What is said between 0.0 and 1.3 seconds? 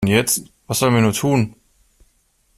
Und jetzt, was sollen wir nur